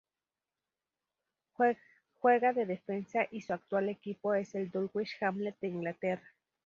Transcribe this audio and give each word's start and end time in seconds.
Juega 1.53 2.53
de 2.53 2.65
defensa 2.65 3.27
y 3.29 3.41
su 3.41 3.53
actual 3.53 3.87
equipo 3.89 4.33
es 4.33 4.55
el 4.55 4.71
Dulwich 4.71 5.15
Hamlet 5.21 5.59
de 5.59 5.67
Inglaterra. 5.67 6.33